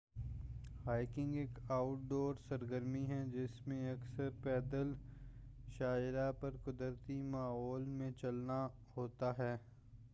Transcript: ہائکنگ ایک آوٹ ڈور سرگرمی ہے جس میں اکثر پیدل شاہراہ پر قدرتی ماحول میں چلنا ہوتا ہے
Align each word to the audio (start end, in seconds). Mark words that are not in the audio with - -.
ہائکنگ 0.85 1.35
ایک 1.35 1.59
آوٹ 1.71 1.99
ڈور 2.09 2.35
سرگرمی 2.47 3.05
ہے 3.05 3.23
جس 3.27 3.67
میں 3.67 3.91
اکثر 3.91 4.29
پیدل 4.43 4.93
شاہراہ 5.77 6.31
پر 6.31 6.55
قدرتی 6.63 7.21
ماحول 7.25 7.83
میں 7.89 8.09
چلنا 8.11 8.67
ہوتا 8.97 9.37
ہے 9.37 9.55